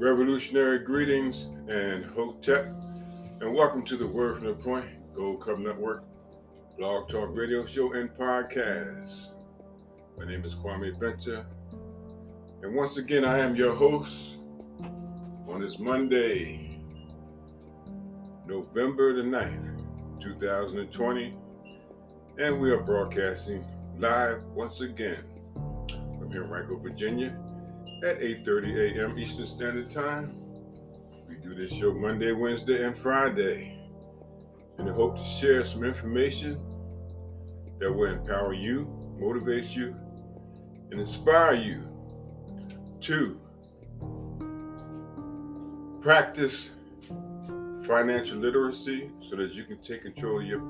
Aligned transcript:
Revolutionary 0.00 0.78
greetings 0.78 1.48
and 1.66 2.04
hotep, 2.04 2.66
and 3.40 3.52
welcome 3.52 3.84
to 3.84 3.96
the 3.96 4.06
Word 4.06 4.36
from 4.36 4.46
the 4.46 4.54
Point 4.54 4.86
Gold 5.12 5.40
Cup 5.40 5.58
Network 5.58 6.04
blog 6.78 7.08
talk 7.08 7.30
radio 7.32 7.66
show 7.66 7.92
and 7.94 8.08
podcast. 8.10 9.32
My 10.16 10.24
name 10.24 10.44
is 10.44 10.54
Kwame 10.54 10.96
Binta, 10.96 11.44
and 12.62 12.76
once 12.76 12.96
again, 12.96 13.24
I 13.24 13.40
am 13.40 13.56
your 13.56 13.74
host 13.74 14.36
on 15.48 15.62
this 15.62 15.80
Monday, 15.80 16.78
November 18.46 19.14
the 19.14 19.22
9th, 19.22 19.82
2020, 20.22 21.34
and 22.38 22.60
we 22.60 22.70
are 22.70 22.80
broadcasting 22.80 23.66
live 23.98 24.44
once 24.54 24.80
again 24.80 25.24
from 25.88 26.30
here 26.30 26.44
in 26.44 26.50
Henrico, 26.50 26.76
Virginia 26.76 27.36
at 28.04 28.20
8:30 28.20 28.96
a.m. 28.96 29.18
Eastern 29.18 29.46
Standard 29.46 29.90
Time. 29.90 30.36
We 31.28 31.36
do 31.36 31.54
this 31.54 31.72
show 31.72 31.92
Monday, 31.92 32.32
Wednesday, 32.32 32.84
and 32.84 32.96
Friday 32.96 33.78
in 34.78 34.86
the 34.86 34.92
hope 34.92 35.16
to 35.16 35.24
share 35.24 35.64
some 35.64 35.84
information 35.84 36.60
that 37.80 37.92
will 37.92 38.10
empower 38.10 38.54
you, 38.54 38.86
motivate 39.18 39.74
you, 39.74 39.94
and 40.90 41.00
inspire 41.00 41.54
you 41.54 41.88
to 43.00 43.40
practice 46.00 46.70
financial 47.84 48.38
literacy 48.38 49.10
so 49.28 49.36
that 49.36 49.52
you 49.52 49.64
can 49.64 49.78
take 49.82 50.02
control 50.02 50.40
of 50.40 50.46
your 50.46 50.60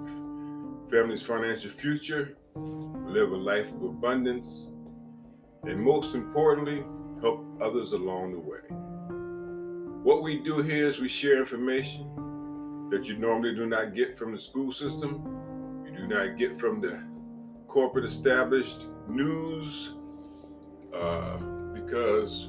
family's 0.91 1.23
financial 1.23 1.71
future, 1.71 2.37
live 2.55 3.33
a 3.33 3.37
life 3.37 3.73
of 3.75 3.83
abundance, 3.83 4.71
and 5.65 5.81
most 5.81 6.15
importantly, 6.15 6.85
help 7.21 7.45
others 7.61 7.93
along 7.93 8.33
the 8.33 8.41
way. 8.41 8.61
What 10.03 10.23
we 10.23 10.41
do 10.41 10.63
here 10.63 10.87
is 10.87 11.01
we 11.01 11.09
share 11.09 11.39
information 11.39 12.89
that 12.91 13.07
you 13.07 13.19
normally 13.19 13.55
do 13.55 13.67
not 13.67 13.95
get 13.95 14.17
from 14.17 14.33
the 14.33 14.41
school 14.41 14.73
system, 14.73 15.85
you 15.85 15.97
do 15.97 16.07
not 16.07 16.39
get 16.39 16.59
from 16.59 16.81
the 16.81 17.03
corporate 17.67 18.05
established 18.05 18.87
news, 19.09 19.97
uh, 20.95 21.37
because 21.75 22.49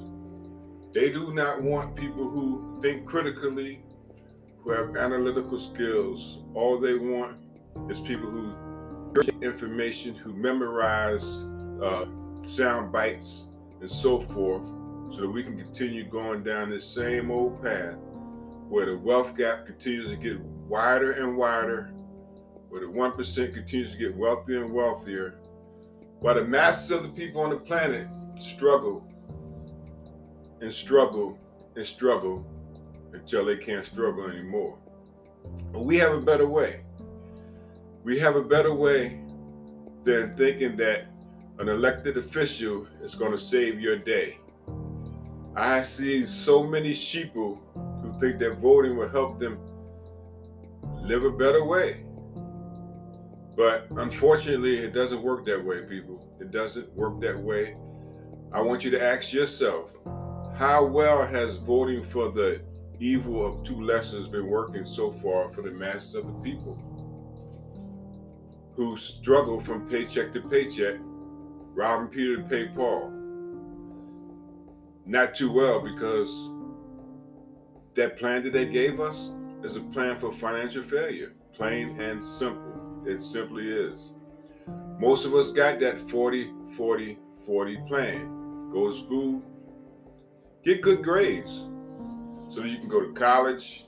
they 0.94 1.10
do 1.10 1.34
not 1.34 1.62
want 1.62 1.96
people 1.96 2.30
who 2.30 2.80
think 2.82 3.06
critically, 3.06 3.84
who 4.64 4.72
have 4.72 4.96
analytical 4.96 5.60
skills. 5.60 6.40
All 6.54 6.80
they 6.80 6.96
want 6.96 7.38
is 7.90 8.00
people 8.00 8.30
who 8.30 8.56
information, 9.42 10.16
who 10.16 10.34
memorize 10.34 11.48
uh, 11.84 12.06
sound 12.46 12.92
bites 12.92 13.49
and 13.80 13.90
so 13.90 14.20
forth, 14.20 14.66
so 15.10 15.22
that 15.22 15.30
we 15.30 15.44
can 15.44 15.58
continue 15.58 16.04
going 16.04 16.44
down 16.44 16.70
this 16.70 16.86
same 16.86 17.32
old 17.32 17.62
path 17.64 17.96
where 18.70 18.86
the 18.86 18.98
wealth 18.98 19.36
gap 19.36 19.66
continues 19.66 20.10
to 20.10 20.16
get 20.16 20.40
wider 20.40 21.14
and 21.14 21.36
wider, 21.36 21.92
where 22.70 22.82
the 22.82 22.88
1% 22.88 23.54
continues 23.54 23.92
to 23.92 23.98
get 23.98 24.16
wealthier 24.16 24.64
and 24.64 24.72
wealthier, 24.72 25.40
while 26.20 26.36
the 26.36 26.44
masses 26.44 26.92
of 26.92 27.02
the 27.02 27.10
people 27.10 27.42
on 27.42 27.50
the 27.50 27.58
planet 27.58 28.08
struggle 28.40 29.04
and 30.62 30.72
struggle 30.72 31.38
and 31.76 31.86
struggle 31.86 32.46
until 33.14 33.44
they 33.44 33.58
can't 33.58 33.86
struggle 33.86 34.30
anymore. 34.30 34.78
But 35.72 35.84
we 35.84 35.98
have 35.98 36.14
a 36.14 36.22
better 36.22 36.48
way. 36.48 36.82
We 38.04 38.20
have 38.20 38.36
a 38.36 38.44
better 38.44 38.74
way 38.74 39.20
than 40.04 40.36
thinking 40.36 40.76
that 40.78 41.08
an 41.60 41.68
elected 41.68 42.16
official 42.16 42.88
is 43.04 43.16
going 43.16 43.34
to 43.34 43.40
save 43.40 43.82
your 43.82 43.98
day. 43.98 44.38
I 45.58 45.82
see 45.82 46.26
so 46.26 46.64
many 46.64 46.94
sheeple 46.94 47.58
who 48.02 48.18
think 48.18 48.40
that 48.40 48.58
voting 48.60 48.96
will 48.96 49.10
help 49.10 49.40
them 49.40 49.60
live 51.02 51.26
a 51.26 51.32
better 51.32 51.66
way. 51.66 52.06
But 53.58 53.88
unfortunately, 53.92 54.78
it 54.78 54.94
doesn't 54.94 55.22
work 55.22 55.46
that 55.48 55.64
way, 55.64 55.82
people. 55.82 56.26
It 56.40 56.52
doesn't 56.52 56.96
work 56.96 57.20
that 57.22 57.38
way. 57.38 57.76
I 58.54 58.62
want 58.62 58.86
you 58.86 58.92
to 58.92 59.04
ask 59.04 59.34
yourself 59.34 59.94
how 60.56 60.86
well 60.86 61.28
has 61.28 61.58
voting 61.58 62.04
for 62.04 62.32
the 62.32 62.62
evil 63.02 63.46
of 63.46 63.66
two 63.66 63.82
lessons 63.82 64.28
been 64.28 64.48
working 64.48 64.86
so 64.86 65.12
far 65.12 65.50
for 65.50 65.62
the 65.62 65.72
masses 65.72 66.16
of 66.16 66.26
the 66.26 66.34
people 66.40 66.78
who 68.78 68.96
struggle 68.96 69.60
from 69.60 69.90
paycheck 69.90 70.34
to 70.34 70.42
paycheck 70.42 70.96
robbing 71.80 72.10
Peter 72.10 72.36
to 72.36 72.44
pay 72.44 72.68
Paul. 72.68 73.10
Not 75.06 75.34
too 75.34 75.50
well 75.50 75.80
because 75.80 76.50
that 77.94 78.18
plan 78.18 78.44
that 78.44 78.52
they 78.52 78.66
gave 78.66 79.00
us 79.00 79.30
is 79.64 79.78
a 79.78 79.80
plan 79.80 80.20
for 80.20 80.30
financial 80.30 80.84
failure, 80.84 81.32
plain 81.54 82.02
and 82.02 82.24
simple. 82.24 83.02
It 83.08 83.22
simply 83.22 83.70
is. 83.70 84.12
Most 85.00 85.26
of 85.26 85.34
us 85.34 85.52
got 85.52 85.80
that 85.80 85.98
40 86.10 86.52
40 86.76 87.18
40 87.46 87.78
plan. 87.88 88.72
Go 88.74 88.92
to 88.92 88.98
school, 88.98 89.42
get 90.66 90.82
good 90.82 91.02
grades 91.02 91.64
so 92.50 92.60
that 92.62 92.68
you 92.68 92.78
can 92.78 92.90
go 92.90 93.00
to 93.00 93.14
college, 93.14 93.86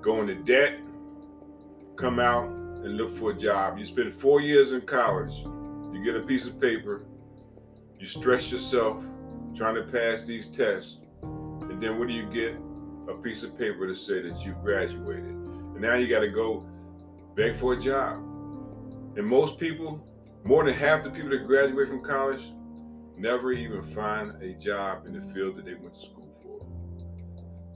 go 0.00 0.22
into 0.22 0.34
debt, 0.34 0.80
come 1.96 2.18
out 2.18 2.48
and 2.48 2.96
look 2.96 3.10
for 3.10 3.32
a 3.32 3.34
job. 3.34 3.78
You 3.78 3.84
spend 3.84 4.14
four 4.14 4.40
years 4.40 4.72
in 4.72 4.80
college 4.80 5.44
you 5.92 6.04
get 6.04 6.16
a 6.16 6.24
piece 6.24 6.46
of 6.46 6.60
paper, 6.60 7.04
you 7.98 8.06
stress 8.06 8.50
yourself 8.50 9.02
trying 9.56 9.74
to 9.74 9.82
pass 9.82 10.24
these 10.24 10.48
tests, 10.48 10.98
and 11.22 11.82
then 11.82 11.98
what 11.98 12.08
do 12.08 12.14
you 12.14 12.26
get? 12.26 12.56
A 13.08 13.14
piece 13.14 13.42
of 13.42 13.58
paper 13.58 13.86
to 13.86 13.94
say 13.94 14.22
that 14.22 14.44
you 14.44 14.54
graduated. 14.62 15.24
And 15.24 15.80
now 15.80 15.94
you 15.94 16.06
got 16.06 16.20
to 16.20 16.28
go 16.28 16.64
beg 17.34 17.56
for 17.56 17.74
a 17.74 17.80
job. 17.80 18.18
And 19.16 19.26
most 19.26 19.58
people, 19.58 20.06
more 20.44 20.64
than 20.64 20.74
half 20.74 21.02
the 21.02 21.10
people 21.10 21.30
that 21.30 21.46
graduate 21.46 21.88
from 21.88 22.04
college, 22.04 22.52
never 23.16 23.52
even 23.52 23.82
find 23.82 24.42
a 24.42 24.54
job 24.54 25.06
in 25.06 25.12
the 25.12 25.20
field 25.20 25.56
that 25.56 25.64
they 25.64 25.74
went 25.74 25.94
to 25.94 26.00
school 26.00 26.32
for. 26.42 26.66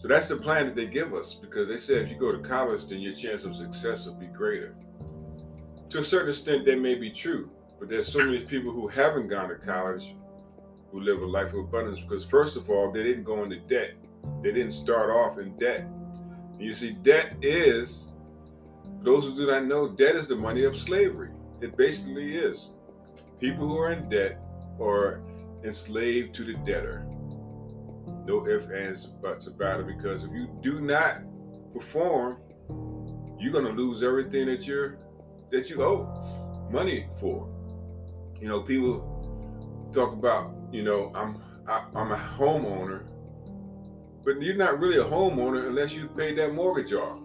So 0.00 0.08
that's 0.08 0.28
the 0.28 0.36
plan 0.36 0.66
that 0.66 0.76
they 0.76 0.86
give 0.86 1.14
us 1.14 1.34
because 1.34 1.68
they 1.68 1.78
say 1.78 1.94
if 1.94 2.08
you 2.08 2.16
go 2.16 2.32
to 2.32 2.38
college, 2.38 2.86
then 2.86 3.00
your 3.00 3.12
chance 3.12 3.44
of 3.44 3.56
success 3.56 4.06
will 4.06 4.14
be 4.14 4.26
greater. 4.26 4.74
To 5.90 5.98
a 5.98 6.04
certain 6.04 6.30
extent, 6.30 6.64
that 6.66 6.80
may 6.80 6.94
be 6.94 7.10
true. 7.10 7.50
But 7.84 7.90
there's 7.90 8.10
so 8.10 8.20
many 8.20 8.40
people 8.40 8.72
who 8.72 8.88
haven't 8.88 9.28
gone 9.28 9.50
to 9.50 9.56
college 9.56 10.14
who 10.90 11.00
live 11.00 11.20
a 11.20 11.26
life 11.26 11.48
of 11.48 11.58
abundance 11.58 12.00
because, 12.00 12.24
first 12.24 12.56
of 12.56 12.70
all, 12.70 12.90
they 12.90 13.02
didn't 13.02 13.24
go 13.24 13.42
into 13.44 13.58
debt. 13.58 13.90
They 14.42 14.52
didn't 14.52 14.72
start 14.72 15.10
off 15.10 15.38
in 15.38 15.54
debt. 15.58 15.86
You 16.58 16.74
see, 16.74 16.92
debt 16.92 17.34
is, 17.42 18.08
those 19.02 19.24
who 19.24 19.36
do 19.36 19.46
not 19.48 19.66
know, 19.66 19.86
debt 19.86 20.16
is 20.16 20.28
the 20.28 20.34
money 20.34 20.64
of 20.64 20.74
slavery. 20.74 21.28
It 21.60 21.76
basically 21.76 22.34
is. 22.38 22.70
People 23.38 23.68
who 23.68 23.76
are 23.76 23.92
in 23.92 24.08
debt 24.08 24.40
are 24.80 25.20
enslaved 25.62 26.34
to 26.36 26.44
the 26.44 26.54
debtor. 26.64 27.04
No 28.24 28.48
ifs, 28.48 28.66
ands, 28.74 29.04
buts 29.04 29.46
about 29.46 29.80
it 29.80 29.86
because 29.88 30.24
if 30.24 30.30
you 30.32 30.48
do 30.62 30.80
not 30.80 31.18
perform, 31.74 32.38
you're 33.38 33.52
gonna 33.52 33.76
lose 33.76 34.02
everything 34.02 34.46
that 34.46 34.66
you're 34.66 34.96
that 35.50 35.68
you 35.68 35.82
owe 35.82 36.66
money 36.70 37.08
for. 37.20 37.53
You 38.44 38.50
know, 38.50 38.60
people 38.60 39.88
talk 39.94 40.12
about, 40.12 40.54
you 40.70 40.82
know, 40.82 41.10
I'm 41.14 41.40
I, 41.66 41.86
I'm 41.94 42.12
a 42.12 42.16
homeowner, 42.18 43.06
but 44.22 44.42
you're 44.42 44.54
not 44.54 44.78
really 44.80 44.98
a 44.98 45.02
homeowner 45.02 45.66
unless 45.66 45.94
you 45.94 46.08
pay 46.08 46.34
that 46.34 46.52
mortgage 46.52 46.92
off. 46.92 47.20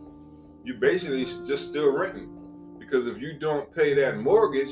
You 0.64 0.76
basically 0.76 1.26
just 1.46 1.68
still 1.68 1.92
renting 1.92 2.30
because 2.80 3.06
if 3.06 3.22
you 3.22 3.34
don't 3.34 3.70
pay 3.76 3.94
that 3.96 4.20
mortgage 4.20 4.72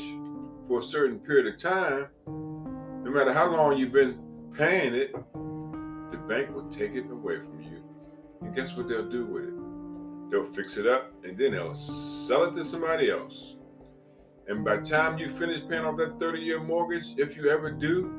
for 0.69 0.79
a 0.79 0.83
certain 0.83 1.19
period 1.19 1.53
of 1.53 1.59
time, 1.59 2.07
no 2.27 3.11
matter 3.11 3.33
how 3.33 3.53
long 3.53 3.77
you've 3.77 3.91
been 3.91 4.17
paying 4.55 4.93
it, 4.93 5.11
the 5.11 6.17
bank 6.29 6.55
will 6.55 6.69
take 6.69 6.93
it 6.93 7.11
away 7.11 7.39
from 7.39 7.61
you. 7.61 7.83
And 8.41 8.55
guess 8.55 8.73
what 8.77 8.87
they'll 8.87 9.09
do 9.09 9.25
with 9.25 9.43
it? 9.43 10.31
They'll 10.31 10.49
fix 10.49 10.77
it 10.77 10.87
up 10.87 11.11
and 11.25 11.37
then 11.37 11.51
they'll 11.51 11.75
sell 11.75 12.45
it 12.45 12.53
to 12.53 12.63
somebody 12.63 13.11
else. 13.11 13.56
And 14.47 14.63
by 14.63 14.77
the 14.77 14.89
time 14.89 15.17
you 15.17 15.29
finish 15.29 15.61
paying 15.67 15.83
off 15.83 15.97
that 15.97 16.19
30 16.19 16.39
year 16.39 16.59
mortgage, 16.59 17.13
if 17.17 17.35
you 17.35 17.49
ever 17.49 17.69
do, 17.69 18.13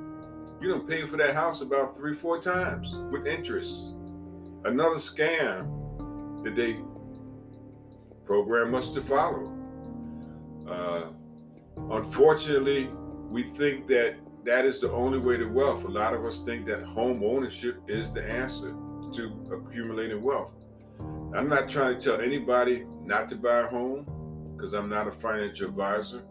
you 0.60 0.68
don't 0.68 0.86
pay 0.86 1.06
for 1.06 1.16
that 1.16 1.34
house 1.34 1.62
about 1.62 1.96
three, 1.96 2.14
four 2.14 2.40
times 2.40 2.94
with 3.10 3.26
interest. 3.26 3.94
Another 4.64 4.96
scam 4.96 6.44
that 6.44 6.54
they 6.54 6.80
program 8.26 8.74
us 8.74 8.90
to 8.90 9.00
follow. 9.00 9.54
Uh, 10.68 11.06
unfortunately, 11.92 12.90
we 13.30 13.42
think 13.42 13.86
that 13.86 14.16
that 14.44 14.64
is 14.64 14.80
the 14.80 14.90
only 14.90 15.18
way 15.18 15.36
to 15.36 15.46
wealth. 15.46 15.84
A 15.84 15.88
lot 15.88 16.12
of 16.12 16.24
us 16.24 16.40
think 16.40 16.66
that 16.66 16.82
home 16.82 17.22
ownership 17.24 17.80
is 17.88 18.12
the 18.12 18.22
answer 18.22 18.74
to 19.14 19.32
accumulating 19.52 20.22
wealth. 20.22 20.52
I'm 21.34 21.48
not 21.48 21.68
trying 21.68 21.98
to 21.98 22.04
tell 22.04 22.20
anybody 22.20 22.84
not 23.02 23.28
to 23.30 23.36
buy 23.36 23.60
a 23.60 23.66
home 23.68 24.06
because 24.58 24.74
I'm 24.74 24.90
not 24.90 25.08
a 25.08 25.12
financial 25.12 25.68
advisor. 25.68 26.24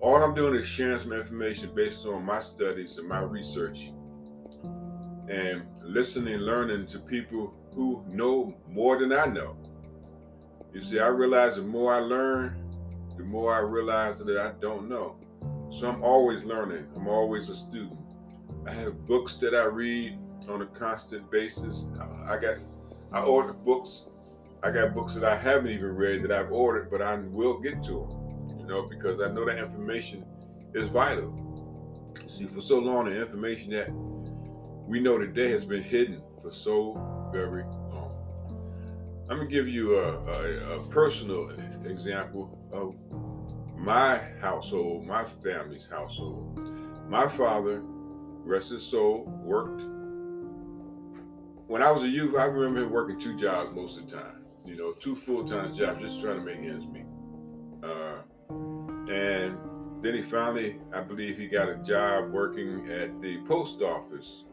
All 0.00 0.16
I'm 0.16 0.34
doing 0.34 0.56
is 0.56 0.66
sharing 0.66 0.98
some 1.00 1.12
information 1.14 1.74
based 1.76 2.06
on 2.06 2.24
my 2.24 2.40
studies 2.40 2.98
and 2.98 3.08
my 3.08 3.20
research. 3.20 3.92
and 5.28 5.64
listening 5.84 6.38
learning 6.38 6.86
to 6.86 6.98
people 7.00 7.54
who 7.74 8.04
know 8.08 8.54
more 8.68 8.98
than 8.98 9.12
I 9.12 9.26
know. 9.26 9.56
You 10.72 10.82
see, 10.82 11.00
I 11.00 11.08
realize 11.08 11.56
the 11.56 11.62
more 11.62 11.94
I 11.94 12.00
learn, 12.00 12.56
the 13.16 13.24
more 13.24 13.54
I 13.54 13.60
realize 13.60 14.18
that 14.20 14.38
I 14.38 14.52
don't 14.60 14.88
know. 14.88 15.16
So 15.70 15.88
I'm 15.88 16.02
always 16.02 16.44
learning. 16.44 16.86
I'm 16.96 17.08
always 17.08 17.48
a 17.48 17.56
student. 17.56 17.98
I 18.66 18.74
have 18.74 19.06
books 19.06 19.34
that 19.36 19.54
I 19.54 19.64
read 19.64 20.18
on 20.48 20.62
a 20.62 20.66
constant 20.66 21.30
basis. 21.30 21.86
I 22.28 22.38
got, 22.38 22.58
I 23.12 23.20
order 23.22 23.52
books. 23.54 24.10
I 24.62 24.70
got 24.70 24.94
books 24.94 25.14
that 25.14 25.24
I 25.24 25.36
haven't 25.36 25.70
even 25.70 25.94
read 25.94 26.22
that 26.24 26.32
I've 26.32 26.50
ordered, 26.50 26.90
but 26.90 27.02
I 27.02 27.14
will 27.16 27.60
get 27.60 27.82
to 27.84 27.90
them. 27.90 28.58
You 28.58 28.66
know, 28.66 28.88
because 28.88 29.20
I 29.20 29.28
know 29.28 29.44
that 29.44 29.58
information 29.58 30.24
is 30.74 30.88
vital. 30.88 31.42
See, 32.26 32.46
for 32.46 32.60
so 32.60 32.78
long, 32.78 33.04
the 33.04 33.20
information 33.20 33.70
that 33.72 33.88
we 34.88 35.00
know 35.00 35.18
today 35.18 35.50
has 35.50 35.64
been 35.64 35.82
hidden 35.82 36.22
for 36.42 36.52
so 36.52 37.28
very 37.32 37.64
long. 37.64 38.12
I'm 39.28 39.38
gonna 39.38 39.50
give 39.50 39.68
you 39.68 39.98
a, 39.98 40.18
a, 40.24 40.78
a 40.78 40.86
personal 40.88 41.50
example 41.84 42.58
of 42.72 42.94
my 43.78 44.18
household, 44.40 45.06
my 45.06 45.24
family's 45.24 45.88
household. 45.88 46.58
My 47.08 47.28
father, 47.28 47.82
rest 47.84 48.70
his 48.70 48.82
soul, 48.82 49.24
worked. 49.44 49.82
When 51.68 51.82
I 51.82 51.90
was 51.90 52.02
a 52.02 52.08
youth, 52.08 52.36
I 52.36 52.44
remember 52.44 52.82
him 52.82 52.90
working 52.90 53.18
two 53.18 53.36
jobs 53.36 53.74
most 53.74 53.98
of 53.98 54.08
the 54.08 54.16
time. 54.16 54.45
You 54.66 54.76
know, 54.76 54.92
two 54.92 55.14
full-time 55.14 55.74
jobs, 55.74 56.00
just 56.00 56.20
trying 56.20 56.38
to 56.38 56.44
make 56.44 56.58
ends 56.58 56.86
meet. 56.86 57.06
Uh, 57.82 58.22
and 59.10 59.56
then 60.02 60.14
he 60.14 60.22
finally, 60.22 60.78
I 60.92 61.00
believe, 61.00 61.38
he 61.38 61.46
got 61.46 61.68
a 61.68 61.76
job 61.76 62.30
working 62.30 62.90
at 62.90 63.20
the 63.22 63.38
post 63.46 63.80
office 63.82 64.44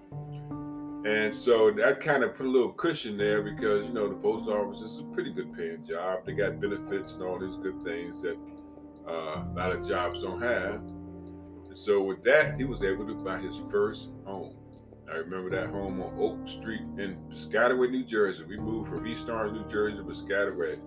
and 1.05 1.33
so 1.33 1.69
that 1.71 1.99
kind 1.99 2.23
of 2.23 2.33
put 2.33 2.45
a 2.45 2.49
little 2.49 2.71
cushion 2.71 3.17
there 3.17 3.41
because, 3.41 3.85
you 3.85 3.91
know, 3.91 4.07
the 4.07 4.15
post 4.15 4.47
office 4.47 4.79
is 4.79 4.99
a 4.99 5.03
pretty 5.13 5.33
good 5.33 5.53
paying 5.53 5.85
job. 5.85 6.25
They 6.25 6.31
got 6.31 6.61
benefits 6.61 7.13
and 7.13 7.23
all 7.23 7.37
these 7.37 7.57
good 7.57 7.83
things 7.83 8.21
that 8.21 8.37
uh, 9.05 9.43
a 9.43 9.53
lot 9.53 9.73
of 9.73 9.85
jobs 9.85 10.21
don't 10.21 10.41
have. 10.41 10.75
And 10.75 11.77
so 11.77 12.01
with 12.01 12.23
that, 12.23 12.55
he 12.55 12.63
was 12.63 12.83
able 12.83 13.05
to 13.07 13.15
buy 13.15 13.39
his 13.39 13.59
first 13.69 14.11
home. 14.25 14.55
I 15.13 15.17
remember 15.17 15.51
that 15.51 15.69
home 15.69 16.01
on 16.01 16.11
Oak 16.19 16.47
Street 16.47 16.81
in 16.97 17.15
Piscataway, 17.31 17.91
New 17.91 18.03
Jersey. 18.03 18.45
We 18.45 18.57
moved 18.57 18.89
from 18.89 19.05
East 19.05 19.29
Orange, 19.29 19.53
New 19.53 19.67
Jersey 19.67 19.97
to 19.97 20.03
Piscataway. 20.03 20.79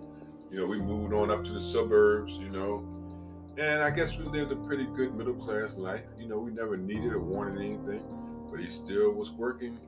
You 0.51 0.57
know, 0.57 0.65
we 0.65 0.81
moved 0.81 1.13
on 1.13 1.31
up 1.31 1.45
to 1.45 1.53
the 1.53 1.61
suburbs, 1.61 2.33
you 2.33 2.49
know. 2.49 2.83
And 3.57 3.81
I 3.81 3.89
guess 3.89 4.17
we 4.17 4.25
lived 4.25 4.51
a 4.51 4.57
pretty 4.57 4.85
good 4.97 5.15
middle 5.15 5.33
class 5.33 5.77
life. 5.77 6.03
You 6.19 6.27
know, 6.27 6.39
we 6.39 6.51
never 6.51 6.75
needed 6.75 7.13
or 7.13 7.19
wanted 7.19 7.57
anything, 7.57 8.03
but 8.51 8.59
he 8.59 8.69
still 8.69 9.11
was 9.11 9.31
working 9.31 9.79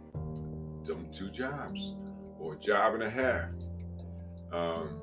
them 0.85 1.07
two 1.13 1.29
jobs 1.29 1.95
or 2.39 2.53
a 2.53 2.57
job 2.59 2.93
and 2.93 3.03
a 3.03 3.09
half. 3.09 3.49
Um, 4.53 5.01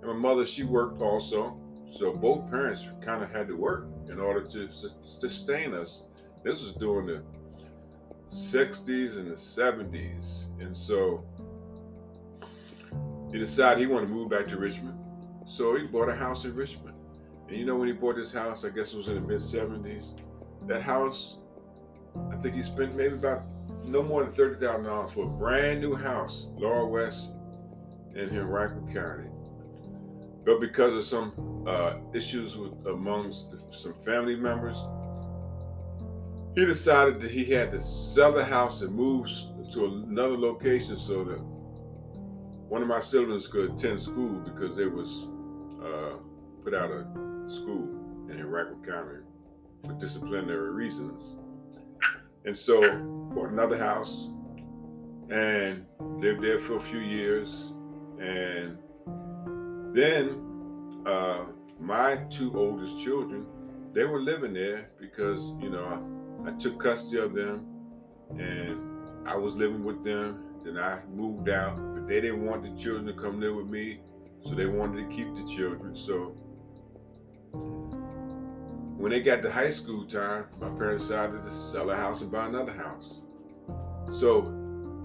and 0.00 0.12
my 0.12 0.12
mother, 0.12 0.46
she 0.46 0.62
worked 0.62 1.02
also. 1.02 1.58
So 1.98 2.12
both 2.12 2.48
parents 2.48 2.86
kind 3.04 3.24
of 3.24 3.32
had 3.32 3.48
to 3.48 3.56
work 3.56 3.88
in 4.08 4.20
order 4.20 4.42
to 4.42 4.68
sustain 5.04 5.74
us. 5.74 6.04
This 6.44 6.62
was 6.62 6.72
during 6.74 7.06
the 7.08 7.22
60s 8.30 9.16
and 9.18 9.30
the 9.30 9.34
70s. 9.34 10.46
And 10.60 10.76
so 10.76 11.24
he 13.32 13.38
decided 13.38 13.80
he 13.80 13.86
wanted 13.86 14.06
to 14.06 14.12
move 14.12 14.30
back 14.30 14.48
to 14.48 14.56
Richmond. 14.56 14.98
So 15.46 15.76
he 15.76 15.86
bought 15.86 16.08
a 16.08 16.14
house 16.14 16.44
in 16.44 16.54
Richmond. 16.54 16.96
And 17.48 17.56
you 17.56 17.64
know, 17.64 17.76
when 17.76 17.88
he 17.88 17.94
bought 17.94 18.16
this 18.16 18.32
house, 18.32 18.64
I 18.64 18.70
guess 18.70 18.92
it 18.92 18.96
was 18.96 19.08
in 19.08 19.14
the 19.14 19.20
mid 19.20 19.40
70s, 19.40 20.20
that 20.68 20.82
house, 20.82 21.38
I 22.32 22.36
think 22.36 22.54
he 22.54 22.62
spent 22.62 22.96
maybe 22.96 23.14
about 23.14 23.42
no 23.84 24.02
more 24.02 24.22
than 24.22 24.32
thirty 24.32 24.56
thousand 24.60 24.84
dollars 24.84 25.12
for 25.12 25.24
a 25.24 25.28
brand 25.28 25.80
new 25.80 25.94
house, 25.94 26.48
Laura 26.56 26.86
West 26.86 27.30
in 28.14 28.28
Henrico 28.30 28.86
County. 28.92 29.28
But 30.44 30.60
because 30.60 30.94
of 30.94 31.04
some 31.04 31.64
uh, 31.66 31.94
issues 32.14 32.56
with 32.56 32.72
amongst 32.86 33.50
the, 33.50 33.60
some 33.74 33.94
family 34.04 34.36
members, 34.36 34.76
he 36.54 36.66
decided 36.66 37.20
that 37.20 37.30
he 37.30 37.44
had 37.44 37.70
to 37.72 37.80
sell 37.80 38.32
the 38.32 38.44
house 38.44 38.82
and 38.82 38.94
move 38.94 39.28
to 39.72 39.86
another 39.86 40.36
location 40.36 40.96
so 40.96 41.22
that 41.24 41.40
one 42.68 42.82
of 42.82 42.88
my 42.88 43.00
siblings 43.00 43.46
could 43.46 43.70
attend 43.72 44.00
school 44.00 44.40
because 44.40 44.76
they 44.76 44.86
was 44.86 45.28
uh, 45.84 46.16
put 46.64 46.74
out 46.74 46.90
of 46.90 47.06
school 47.50 47.88
in 48.28 48.38
Henrico 48.38 48.76
County 48.86 49.20
for 49.84 49.92
disciplinary 49.94 50.70
reasons. 50.70 51.36
And 52.44 52.56
so 52.56 52.80
bought 53.34 53.50
another 53.50 53.78
house 53.78 54.28
and 55.30 55.84
lived 56.00 56.42
there 56.42 56.58
for 56.58 56.76
a 56.76 56.80
few 56.80 57.00
years. 57.00 57.72
And 58.20 58.78
then 59.94 61.02
uh, 61.06 61.44
my 61.78 62.16
two 62.30 62.56
oldest 62.58 63.02
children, 63.02 63.46
they 63.92 64.04
were 64.04 64.20
living 64.20 64.52
there 64.52 64.90
because, 64.98 65.52
you 65.60 65.70
know, 65.70 66.19
I, 66.46 66.52
took 66.58 66.80
custody 66.80 67.18
of 67.18 67.34
them 67.34 67.66
and 68.38 69.28
I 69.28 69.36
was 69.36 69.54
living 69.54 69.84
with 69.84 70.04
them. 70.04 70.44
Then 70.64 70.78
I 70.78 71.00
moved 71.12 71.48
out, 71.48 71.76
but 71.94 72.06
they 72.06 72.20
didn't 72.20 72.44
want 72.44 72.62
the 72.62 72.80
children 72.80 73.06
to 73.06 73.14
come 73.14 73.40
live 73.40 73.54
with 73.54 73.66
me. 73.66 74.00
So 74.44 74.54
they 74.54 74.66
wanted 74.66 75.08
to 75.08 75.16
keep 75.16 75.34
the 75.34 75.44
children. 75.44 75.94
So 75.94 76.34
when 78.96 79.10
they 79.10 79.20
got 79.20 79.42
to 79.42 79.50
high 79.50 79.70
school 79.70 80.04
time, 80.04 80.46
my 80.60 80.68
parents 80.70 81.04
decided 81.04 81.42
to 81.42 81.50
sell 81.50 81.90
a 81.90 81.96
house 81.96 82.20
and 82.20 82.30
buy 82.30 82.46
another 82.46 82.72
house. 82.72 83.20
So 84.10 84.42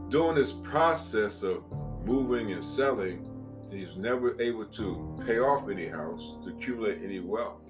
during 0.10 0.36
this 0.36 0.52
process 0.52 1.44
of 1.44 1.64
moving 2.06 2.52
and 2.52 2.64
selling, 2.64 3.30
he 3.72 3.86
was 3.86 3.98
never 3.98 4.40
able 4.42 4.66
to 4.66 5.24
pay 5.26 5.40
off 5.40 5.70
any 5.70 5.88
house, 5.88 6.36
to 6.44 6.50
accumulate 6.50 7.02
any 7.02 7.20
wealth. 7.20 7.62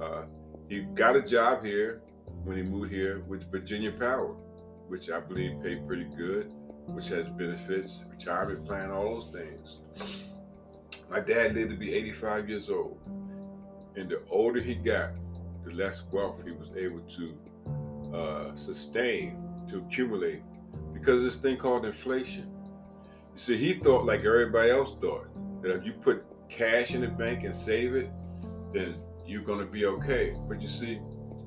Uh, 0.00 0.22
he 0.68 0.80
got 0.80 1.16
a 1.16 1.22
job 1.22 1.64
here 1.64 2.02
when 2.48 2.56
he 2.56 2.62
moved 2.62 2.90
here 2.90 3.20
with 3.28 3.50
Virginia 3.50 3.92
Power, 3.92 4.34
which 4.88 5.10
I 5.10 5.20
believe 5.20 5.62
paid 5.62 5.86
pretty 5.86 6.06
good, 6.16 6.50
which 6.86 7.08
has 7.08 7.28
benefits, 7.28 8.00
retirement 8.10 8.66
plan, 8.66 8.90
all 8.90 9.20
those 9.20 9.30
things. 9.30 9.76
My 11.10 11.20
dad 11.20 11.54
lived 11.54 11.72
to 11.72 11.76
be 11.76 11.92
85 11.92 12.48
years 12.48 12.70
old. 12.70 12.98
And 13.96 14.08
the 14.08 14.22
older 14.30 14.62
he 14.62 14.74
got, 14.76 15.10
the 15.62 15.72
less 15.72 16.04
wealth 16.10 16.36
he 16.42 16.52
was 16.52 16.70
able 16.74 17.00
to 17.00 18.16
uh, 18.16 18.56
sustain, 18.56 19.36
to 19.68 19.80
accumulate, 19.80 20.42
because 20.94 21.22
this 21.22 21.36
thing 21.36 21.58
called 21.58 21.84
inflation. 21.84 22.50
You 23.34 23.38
see, 23.38 23.58
he 23.58 23.74
thought 23.74 24.06
like 24.06 24.20
everybody 24.20 24.70
else 24.70 24.94
thought 25.02 25.28
that 25.60 25.76
if 25.76 25.84
you 25.84 25.92
put 25.92 26.24
cash 26.48 26.94
in 26.94 27.02
the 27.02 27.08
bank 27.08 27.44
and 27.44 27.54
save 27.54 27.94
it, 27.94 28.10
then 28.72 28.94
you're 29.26 29.42
going 29.42 29.58
to 29.58 29.70
be 29.70 29.84
okay. 29.84 30.34
But 30.48 30.62
you 30.62 30.68
see, 30.68 30.98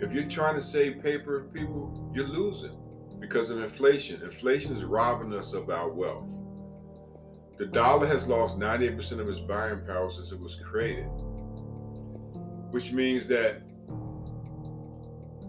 if 0.01 0.11
you're 0.11 0.27
trying 0.27 0.55
to 0.55 0.63
save 0.63 1.01
paper, 1.01 1.47
people, 1.53 2.11
you're 2.13 2.27
losing 2.27 2.77
because 3.19 3.49
of 3.49 3.61
inflation. 3.61 4.21
Inflation 4.23 4.75
is 4.75 4.83
robbing 4.83 5.33
us 5.33 5.53
of 5.53 5.69
our 5.69 5.89
wealth. 5.89 6.29
The 7.57 7.67
dollar 7.67 8.07
has 8.07 8.27
lost 8.27 8.57
98% 8.57 9.19
of 9.19 9.29
its 9.29 9.39
buying 9.39 9.85
power 9.85 10.09
since 10.09 10.31
it 10.31 10.39
was 10.39 10.55
created 10.55 11.09
which 12.71 12.93
means 12.93 13.27
that 13.27 13.61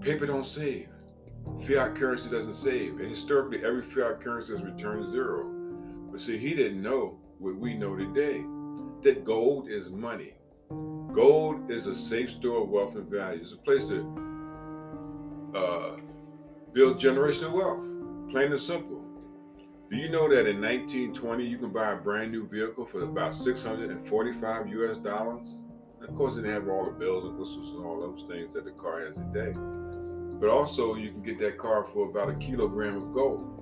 paper 0.00 0.26
don't 0.26 0.46
save. 0.46 0.88
Fiat 1.62 1.94
currency 1.96 2.28
doesn't 2.28 2.54
save. 2.54 2.98
And 2.98 3.08
historically, 3.08 3.64
every 3.64 3.82
fiat 3.82 4.20
currency 4.20 4.52
has 4.52 4.62
returned 4.62 5.10
zero. 5.10 5.48
But 6.10 6.20
see, 6.20 6.36
he 6.36 6.54
didn't 6.54 6.82
know 6.82 7.18
what 7.38 7.56
we 7.56 7.74
know 7.74 7.96
today 7.96 8.44
that 9.02 9.24
gold 9.24 9.68
is 9.68 9.88
money. 9.90 10.34
Gold 10.68 11.70
is 11.70 11.86
a 11.86 11.94
safe 11.94 12.30
store 12.30 12.62
of 12.62 12.68
wealth 12.68 12.94
and 12.94 13.08
value. 13.08 13.40
It's 13.42 13.52
a 13.52 13.56
place 13.56 13.88
to 13.88 14.02
uh, 15.54 15.96
build 16.72 16.98
generational 16.98 17.52
wealth, 17.52 17.86
plain 18.30 18.52
and 18.52 18.60
simple. 18.60 19.02
Do 19.90 19.98
you 19.98 20.08
know 20.08 20.28
that 20.28 20.46
in 20.46 20.60
1920 20.60 21.44
you 21.44 21.58
can 21.58 21.70
buy 21.70 21.92
a 21.92 21.96
brand 21.96 22.32
new 22.32 22.48
vehicle 22.48 22.86
for 22.86 23.02
about 23.02 23.34
645 23.34 24.68
US 24.68 24.96
dollars? 24.96 25.56
Of 26.00 26.14
course, 26.14 26.36
it 26.36 26.42
didn't 26.42 26.54
have 26.54 26.68
all 26.68 26.86
the 26.86 26.92
bells 26.92 27.24
and 27.24 27.38
whistles 27.38 27.76
and 27.76 27.84
all 27.84 28.00
those 28.00 28.24
things 28.28 28.54
that 28.54 28.64
the 28.64 28.72
car 28.72 29.04
has 29.04 29.16
today. 29.16 29.52
But 30.40 30.48
also, 30.48 30.94
you 30.96 31.12
can 31.12 31.22
get 31.22 31.38
that 31.40 31.58
car 31.58 31.84
for 31.84 32.08
about 32.08 32.30
a 32.30 32.34
kilogram 32.34 32.96
of 32.96 33.12
gold. 33.12 33.52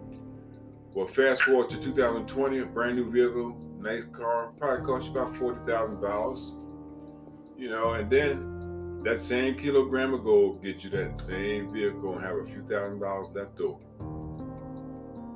Well, 0.94 1.06
fast 1.06 1.42
forward 1.42 1.68
to 1.70 1.76
2020, 1.78 2.58
a 2.58 2.66
brand 2.66 2.96
new 2.96 3.10
vehicle, 3.10 3.56
nice 3.78 4.04
car, 4.04 4.52
probably 4.58 4.86
cost 4.86 5.06
you 5.06 5.12
about 5.12 5.36
forty 5.36 5.60
thousand 5.66 6.00
dollars. 6.00 6.52
You 7.58 7.68
know, 7.68 7.92
and 7.92 8.08
then 8.08 8.59
that 9.02 9.18
same 9.18 9.56
kilogram 9.56 10.12
of 10.14 10.24
gold 10.24 10.62
get 10.62 10.84
you 10.84 10.90
that 10.90 11.18
same 11.18 11.72
vehicle 11.72 12.14
and 12.14 12.22
have 12.24 12.36
a 12.36 12.44
few 12.44 12.62
thousand 12.62 13.00
dollars 13.00 13.28
left 13.34 13.60
over. 13.60 13.78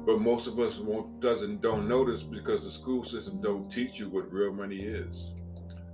But 0.05 0.21
most 0.21 0.47
of 0.47 0.59
us 0.61 0.79
won't, 0.79 1.21
doesn't 1.21 1.63
don't 1.63 1.89
notice 1.89 2.23
because 2.23 2.65
the 2.65 2.71
school 2.71 3.05
system 3.05 3.41
don't 3.41 3.71
teach 3.71 3.99
you 3.99 4.11
what 4.11 4.31
real 4.31 4.53
money 4.53 4.81
is. 4.81 5.31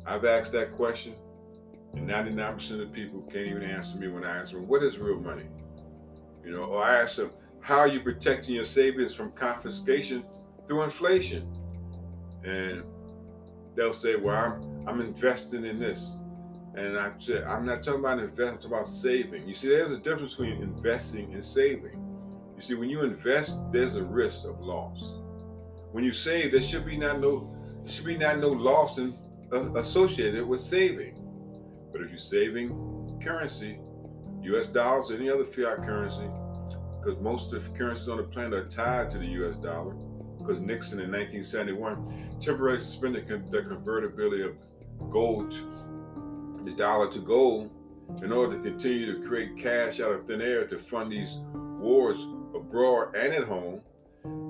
I've 0.04 0.24
asked 0.24 0.52
that 0.52 0.74
question, 0.74 1.14
and 1.94 2.08
99% 2.08 2.82
of 2.82 2.92
people 2.92 3.20
can't 3.22 3.46
even 3.46 3.62
answer 3.62 3.96
me 3.96 4.08
when 4.08 4.24
I 4.24 4.38
ask 4.38 4.52
them, 4.52 4.66
What 4.66 4.82
is 4.82 4.98
real 4.98 5.20
money? 5.20 5.46
You 6.44 6.52
know, 6.52 6.64
or 6.64 6.82
I 6.82 7.02
ask 7.02 7.16
them, 7.16 7.30
how 7.60 7.78
are 7.78 7.88
you 7.88 8.00
protecting 8.00 8.54
your 8.54 8.64
savings 8.64 9.14
from 9.14 9.32
confiscation 9.32 10.24
through 10.66 10.82
inflation? 10.82 11.46
And 12.42 12.82
they'll 13.74 13.92
say, 13.92 14.16
well, 14.16 14.36
I'm 14.36 14.88
I'm 14.88 15.00
investing 15.00 15.64
in 15.64 15.78
this. 15.78 16.14
And 16.74 16.98
I 16.98 17.12
said, 17.18 17.44
I'm 17.44 17.66
not 17.66 17.82
talking 17.82 18.00
about 18.00 18.20
investing, 18.20 18.48
I'm 18.48 18.56
talking 18.56 18.72
about 18.72 18.88
saving. 18.88 19.48
You 19.48 19.54
see, 19.54 19.68
there's 19.68 19.92
a 19.92 19.98
difference 19.98 20.34
between 20.34 20.62
investing 20.62 21.34
and 21.34 21.44
saving. 21.44 22.00
You 22.56 22.62
see, 22.62 22.74
when 22.74 22.88
you 22.88 23.02
invest, 23.02 23.58
there's 23.72 23.96
a 23.96 24.02
risk 24.02 24.44
of 24.44 24.60
loss. 24.60 25.02
When 25.92 26.04
you 26.04 26.12
save, 26.12 26.52
there 26.52 26.60
should 26.60 26.86
be 26.86 26.96
not 26.96 27.20
no 27.20 27.56
there 27.80 27.88
should 27.88 28.04
be 28.04 28.16
not 28.16 28.38
no 28.38 28.50
loss 28.50 28.98
in, 28.98 29.14
uh, 29.52 29.74
associated 29.76 30.46
with 30.46 30.60
saving. 30.60 31.16
But 31.90 32.02
if 32.02 32.10
you're 32.10 32.18
saving 32.18 33.18
currency, 33.22 33.80
U.S. 34.42 34.68
dollars, 34.68 35.10
or 35.10 35.16
any 35.16 35.30
other 35.30 35.44
fiat 35.44 35.78
currency, 35.78 36.28
because 37.00 37.18
most 37.20 37.52
of 37.52 37.64
the 37.64 37.78
currencies 37.78 38.08
on 38.08 38.18
the 38.18 38.24
planet 38.24 38.52
are 38.52 38.68
tied 38.68 39.10
to 39.10 39.18
the 39.18 39.26
U.S. 39.26 39.56
dollar. 39.56 39.94
Because 40.38 40.60
Nixon 40.60 41.00
in 41.00 41.10
1971 41.10 42.38
temporarily 42.40 42.80
suspended 42.80 43.26
the 43.50 43.62
convertibility 43.62 44.42
of 44.42 44.56
gold, 45.10 45.52
the 46.64 46.72
dollar 46.72 47.10
to 47.12 47.18
gold, 47.18 47.70
in 48.22 48.32
order 48.32 48.56
to 48.56 48.62
continue 48.62 49.20
to 49.20 49.26
create 49.26 49.56
cash 49.56 50.00
out 50.00 50.12
of 50.12 50.26
thin 50.26 50.40
air 50.40 50.66
to 50.66 50.78
fund 50.78 51.12
these 51.12 51.38
wars 51.54 52.26
abroad 52.54 53.14
and 53.14 53.32
at 53.32 53.44
home, 53.44 53.80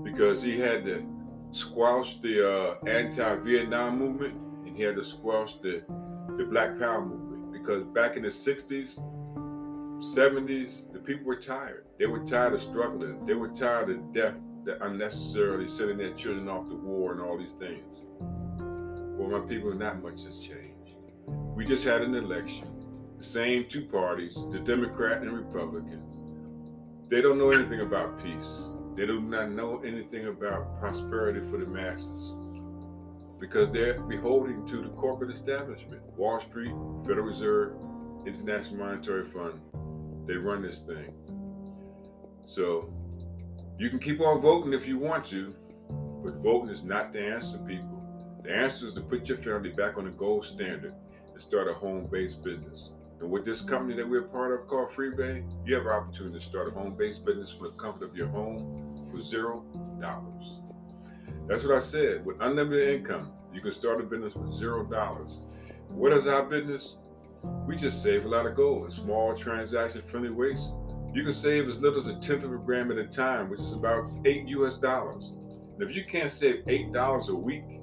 because 0.03 0.43
he 0.43 0.59
had 0.59 0.85
to 0.85 1.07
squash 1.53 2.19
the 2.21 2.49
uh, 2.49 2.75
anti-Vietnam 2.87 3.99
movement 3.99 4.35
and 4.67 4.77
he 4.77 4.83
had 4.83 4.97
to 4.97 5.05
squash 5.05 5.55
the 5.57 5.85
the 6.37 6.45
Black 6.45 6.79
Power 6.79 7.05
movement. 7.05 7.53
Because 7.53 7.85
back 7.85 8.17
in 8.17 8.23
the 8.23 8.29
60s, 8.29 8.99
70s, 10.01 10.93
the 10.93 10.99
people 10.99 11.27
were 11.27 11.37
tired. 11.37 11.85
They 11.99 12.07
were 12.07 12.25
tired 12.25 12.55
of 12.55 12.63
struggling. 12.63 13.27
They 13.27 13.35
were 13.35 13.49
tired 13.49 13.91
of 13.91 14.15
death 14.15 14.35
that 14.65 14.83
unnecessarily 14.83 15.69
sending 15.69 15.99
their 15.99 16.15
children 16.15 16.49
off 16.49 16.69
to 16.69 16.75
war 16.75 17.13
and 17.13 17.21
all 17.21 17.37
these 17.37 17.53
things. 17.53 18.03
Well, 19.19 19.29
my 19.29 19.47
people, 19.47 19.75
not 19.75 20.03
much 20.03 20.23
has 20.25 20.39
changed. 20.39 20.70
We 21.55 21.65
just 21.65 21.85
had 21.85 22.03
an 22.03 22.15
election. 22.15 22.69
The 23.19 23.25
same 23.25 23.67
two 23.69 23.85
parties, 23.87 24.35
the 24.51 24.61
Democrat 24.61 25.23
and 25.23 25.33
Republicans, 25.33 26.17
they 27.09 27.21
don't 27.21 27.39
know 27.39 27.51
anything 27.51 27.81
about 27.81 28.23
peace. 28.23 28.69
They 28.97 29.07
do 29.07 29.21
not 29.21 29.51
know 29.51 29.81
anything 29.85 30.27
about 30.27 30.79
prosperity 30.81 31.41
for 31.51 31.59
the 31.59 31.67
masses 31.67 32.35
because 33.41 33.73
they're 33.73 34.01
beholden 34.03 34.67
to 34.67 34.83
the 34.83 34.91
corporate 34.91 35.31
establishment, 35.31 36.03
Wall 36.17 36.39
Street, 36.39 36.75
Federal 37.07 37.27
Reserve, 37.27 37.73
International 38.27 38.77
Monetary 38.77 39.25
Fund, 39.25 39.61
they 40.27 40.35
run 40.35 40.63
this 40.63 40.81
thing. 40.81 41.15
So 42.47 42.93
you 43.79 43.89
can 43.89 43.99
keep 43.99 44.21
on 44.21 44.41
voting 44.41 44.75
if 44.75 44.87
you 44.87 44.99
want 44.99 45.25
to, 45.27 45.55
but 46.23 46.35
voting 46.43 46.71
is 46.71 46.85
not 46.85 47.13
the 47.13 47.21
answer, 47.21 47.57
people. 47.59 48.03
The 48.45 48.53
answer 48.53 48.87
is 48.87 48.93
to 48.93 49.01
put 49.01 49.29
your 49.29 49.39
family 49.39 49.71
back 49.71 49.97
on 49.97 50.05
the 50.05 50.11
gold 50.11 50.45
standard 50.45 50.95
and 51.41 51.49
start 51.49 51.69
a 51.69 51.73
home-based 51.73 52.45
business. 52.45 52.91
And 53.21 53.31
with 53.31 53.47
this 53.47 53.63
company 53.63 53.97
that 53.97 54.09
we're 54.09 54.25
part 54.25 54.53
of 54.53 54.69
called 54.69 54.91
FreeBay, 54.91 55.43
you 55.65 55.75
have 55.75 55.87
an 55.87 55.93
opportunity 55.93 56.39
to 56.39 56.45
start 56.45 56.69
a 56.69 56.71
home-based 56.71 57.25
business 57.25 57.51
from 57.51 57.69
the 57.69 57.77
comfort 57.77 58.05
of 58.05 58.15
your 58.17 58.29
home 58.29 59.09
for 59.11 59.23
zero 59.23 59.65
dollars. 60.01 60.61
That's 61.49 61.65
what 61.65 61.75
I 61.75 61.81
said. 61.81 62.27
With 62.27 62.37
unlimited 62.41 63.01
income, 63.01 63.33
you 63.55 63.63
can 63.63 63.73
start 63.73 64.01
a 64.01 64.05
business 64.05 64.35
with 64.35 64.55
zero 64.55 64.85
dollars. 64.85 65.41
What 65.89 66.13
is 66.13 66.27
our 66.27 66.43
business? 66.43 66.99
We 67.67 67.75
just 67.75 68.03
save 68.03 68.27
a 68.27 68.29
lot 68.29 68.45
of 68.45 68.55
gold 68.55 68.85
in 68.85 68.91
small 68.91 69.35
transaction 69.35 70.03
friendly 70.03 70.31
ways. 70.31 70.73
You 71.15 71.25
can 71.25 71.33
save 71.33 71.69
as 71.69 71.81
little 71.81 71.99
as 71.99 72.09
a 72.09 72.17
tenth 72.17 72.45
of 72.45 72.53
a 72.53 72.59
gram 72.59 72.91
at 72.93 72.99
a 72.99 73.07
time, 73.07 73.49
which 73.49 73.61
is 73.61 73.73
about 73.73 74.11
eight 74.27 74.47
US 74.49 74.77
dollars. 74.77 75.33
And 75.79 75.89
if 75.89 75.97
you 75.97 76.05
can't 76.05 76.31
save 76.31 76.65
eight 76.69 76.93
dollars 76.93 77.31
a 77.31 77.35
week, 77.35 77.81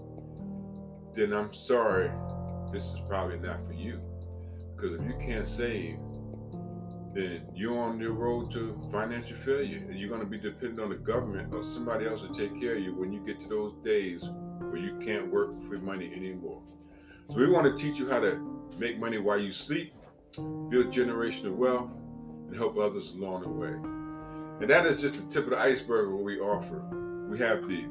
then 1.15 1.33
I'm 1.33 1.51
sorry, 1.51 2.11
this 2.71 2.93
is 2.93 2.99
probably 3.07 3.39
not 3.39 3.65
for 3.65 3.73
you. 3.73 3.99
Because 4.75 4.99
if 4.99 5.05
you 5.05 5.15
can't 5.19 5.47
save, 5.47 5.97
then 7.13 7.47
you're 7.55 7.79
on 7.79 7.99
the 7.99 8.09
road 8.09 8.51
to 8.51 8.79
financial 8.91 9.35
failure. 9.35 9.77
And 9.89 9.97
you're 9.97 10.09
going 10.09 10.21
to 10.21 10.27
be 10.27 10.37
dependent 10.37 10.79
on 10.79 10.89
the 10.89 10.95
government 10.95 11.53
or 11.53 11.63
somebody 11.63 12.05
else 12.05 12.21
to 12.21 12.27
take 12.27 12.59
care 12.61 12.75
of 12.75 12.83
you 12.83 12.93
when 12.93 13.11
you 13.11 13.25
get 13.25 13.41
to 13.41 13.47
those 13.47 13.73
days 13.83 14.29
where 14.59 14.77
you 14.77 14.99
can't 15.03 15.31
work 15.31 15.63
for 15.65 15.79
money 15.79 16.11
anymore. 16.15 16.61
So 17.29 17.37
we 17.37 17.49
want 17.49 17.65
to 17.65 17.81
teach 17.81 17.99
you 17.99 18.09
how 18.09 18.19
to 18.19 18.39
make 18.77 18.99
money 18.99 19.17
while 19.17 19.39
you 19.39 19.51
sleep, 19.51 19.93
build 20.35 20.91
generational 20.91 21.55
wealth, 21.55 21.93
and 22.47 22.55
help 22.55 22.77
others 22.77 23.11
along 23.11 23.41
the 23.41 23.49
way. 23.49 23.73
And 24.61 24.69
that 24.69 24.85
is 24.85 25.01
just 25.01 25.15
the 25.15 25.29
tip 25.29 25.45
of 25.45 25.49
the 25.51 25.59
iceberg 25.59 26.09
what 26.09 26.23
we 26.23 26.39
offer. 26.39 26.79
We 27.29 27.39
have 27.39 27.67
the 27.67 27.85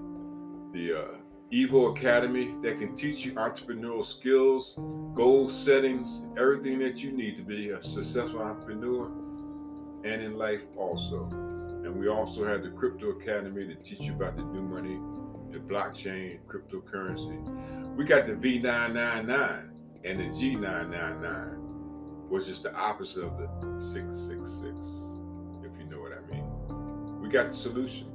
the 0.72 0.98
uh, 0.98 1.25
Evo 1.52 1.96
Academy 1.96 2.56
that 2.60 2.80
can 2.80 2.96
teach 2.96 3.24
you 3.24 3.32
entrepreneurial 3.34 4.04
skills, 4.04 4.74
goal 5.14 5.48
settings, 5.48 6.24
everything 6.36 6.80
that 6.80 6.98
you 6.98 7.12
need 7.12 7.36
to 7.36 7.44
be 7.44 7.70
a 7.70 7.80
successful 7.84 8.42
entrepreneur 8.42 9.06
and 10.04 10.22
in 10.22 10.36
life 10.36 10.66
also. 10.76 11.28
And 11.30 11.94
we 11.94 12.08
also 12.08 12.44
have 12.44 12.64
the 12.64 12.70
Crypto 12.70 13.10
Academy 13.10 13.64
to 13.68 13.76
teach 13.76 14.00
you 14.00 14.14
about 14.14 14.34
the 14.36 14.42
new 14.42 14.62
money, 14.62 14.98
the 15.52 15.58
blockchain, 15.58 16.40
cryptocurrency. 16.48 17.40
We 17.94 18.04
got 18.04 18.26
the 18.26 18.32
V999 18.32 19.68
and 20.04 20.18
the 20.18 20.24
G999, 20.24 21.58
which 22.28 22.48
is 22.48 22.60
the 22.60 22.74
opposite 22.74 23.22
of 23.22 23.38
the 23.38 23.48
666, 23.80 24.66
if 25.62 25.78
you 25.78 25.84
know 25.88 26.00
what 26.00 26.10
I 26.12 26.20
mean. 26.28 26.44
We 27.20 27.28
got 27.28 27.50
the 27.50 27.56
solution 27.56 28.10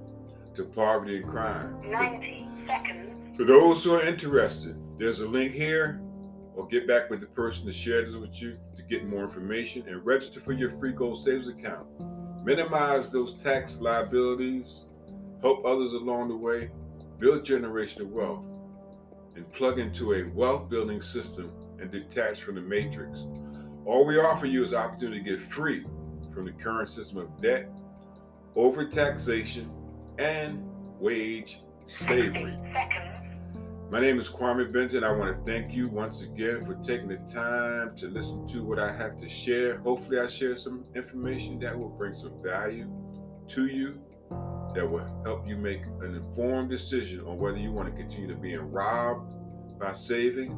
to 0.56 0.66
poverty 0.66 1.22
and 1.22 1.30
crime. 1.30 1.80
90 1.90 2.40
For 3.36 3.44
those 3.44 3.84
who 3.84 3.94
are 3.94 4.03
interested, 4.03 4.75
there's 4.98 5.20
a 5.22 5.27
link 5.27 5.53
here, 5.53 6.01
or 6.56 6.68
get 6.68 6.88
back 6.88 7.10
with 7.10 7.22
the 7.22 7.27
person 7.27 7.65
to 7.65 7.72
share 7.72 8.06
this 8.06 8.13
with 8.13 8.41
you 8.41 8.58
to 8.75 8.84
get 8.84 9.08
more 9.08 9.24
information 9.24 9.88
and 9.88 10.06
register 10.06 10.39
for 10.39 10.51
your 10.51 10.70
free 10.72 10.91
gold 10.91 11.24
savings 11.24 11.48
account. 11.48 11.88
Minimize 12.44 13.12
those 13.12 13.34
tax 13.36 13.80
liabilities, 13.80 14.86
help 15.41 15.65
others 15.65 15.94
along 15.94 16.27
the 16.27 16.36
way, 16.36 16.70
build 17.20 17.44
generational 17.44 18.08
wealth, 18.08 18.46
and 19.36 19.51
plug 19.53 19.80
into 19.80 20.13
a 20.13 20.24
wealth 20.36 20.70
building 20.70 21.01
system 21.01 21.51
and 21.80 21.89
detach 21.91 22.41
from 22.41 22.56
the 22.56 22.62
matrix. 22.62 23.25
All 23.86 24.06
we 24.06 24.20
offer 24.20 24.46
you 24.46 24.63
is 24.63 24.74
opportunity 24.74 25.24
to 25.24 25.30
get 25.32 25.39
free 25.39 25.86
from 26.34 26.46
the 26.46 26.51
current 26.51 26.89
system 26.89 27.18
of 27.18 27.41
debt, 27.41 27.70
overtaxation, 28.56 29.70
and 30.20 30.63
wage 31.00 31.62
slavery. 31.91 32.57
My 33.91 34.00
name 34.00 34.17
is 34.17 34.29
Kwame 34.29 34.71
Binta. 34.71 35.03
I 35.03 35.12
want 35.12 35.36
to 35.36 35.51
thank 35.51 35.74
you 35.74 35.89
once 35.89 36.21
again 36.21 36.63
for 36.63 36.75
taking 36.75 37.10
the 37.10 37.17
time 37.29 37.93
to 37.98 38.07
listen 38.07 38.48
to 38.48 38.63
what 38.63 38.79
I 38.79 38.93
have 38.93 39.17
to 39.17 39.27
share. 39.27 39.79
Hopefully, 39.79 40.17
I 40.19 40.27
share 40.27 40.55
some 40.55 40.86
information 40.95 41.60
that 41.60 41.77
will 41.77 41.89
bring 41.89 42.13
some 42.13 42.41
value 42.41 42.89
to 43.50 43.67
you, 43.67 44.00
that 44.74 44.89
will 44.89 45.05
help 45.25 45.45
you 45.45 45.57
make 45.57 45.81
an 46.01 46.15
informed 46.15 46.69
decision 46.69 47.19
on 47.27 47.38
whether 47.38 47.57
you 47.57 47.74
want 47.74 47.89
to 47.89 48.01
continue 48.01 48.29
to 48.29 48.36
being 48.36 48.71
robbed 48.71 49.27
by 49.77 49.93
saving 49.93 50.53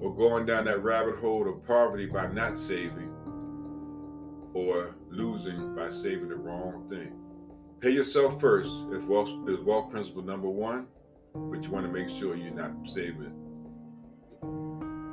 or 0.00 0.16
going 0.16 0.46
down 0.46 0.64
that 0.64 0.82
rabbit 0.82 1.16
hole 1.16 1.46
of 1.46 1.62
poverty 1.66 2.06
by 2.06 2.26
not 2.26 2.56
saving 2.56 3.12
or 4.54 4.96
losing 5.10 5.74
by 5.76 5.90
saving 5.90 6.28
the 6.28 6.36
wrong 6.36 6.86
thing. 6.88 7.17
Pay 7.80 7.90
yourself 7.90 8.40
first 8.40 8.70
if 8.90 9.04
wealth 9.04 9.28
is 9.48 9.60
wealth 9.60 9.90
principle 9.90 10.22
number 10.22 10.48
one, 10.48 10.86
but 11.34 11.62
you 11.62 11.70
want 11.70 11.86
to 11.86 11.92
make 11.92 12.08
sure 12.08 12.34
you're 12.34 12.52
not 12.52 12.72
saving 12.86 13.32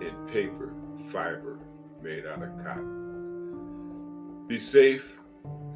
in 0.01 0.15
paper, 0.31 0.73
fiber 1.11 1.59
made 2.01 2.25
out 2.25 2.41
of 2.41 2.57
cotton. 2.63 4.45
Be 4.47 4.59
safe 4.59 5.19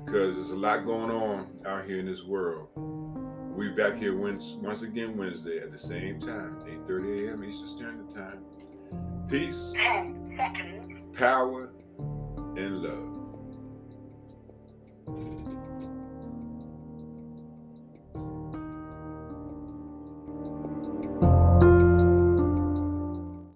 because 0.05 0.35
there's 0.35 0.49
a 0.49 0.55
lot 0.55 0.85
going 0.85 1.11
on 1.11 1.47
out 1.65 1.85
here 1.85 1.99
in 1.99 2.07
this 2.07 2.23
world. 2.23 2.69
We'll 2.75 3.69
be 3.69 3.75
back 3.75 3.97
here 3.97 4.15
once 4.17 4.81
again 4.81 5.15
Wednesday 5.15 5.59
at 5.59 5.71
the 5.71 5.77
same 5.77 6.19
time, 6.19 6.57
8:30 6.65 7.29
a.m. 7.29 7.43
Eastern 7.43 7.67
Standard 7.67 8.15
Time 8.15 8.43
peace, 9.29 9.73
power, 11.13 11.69
and 12.57 12.81
love. 12.81 13.18